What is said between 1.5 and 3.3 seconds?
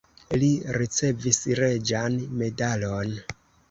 reĝan medalon.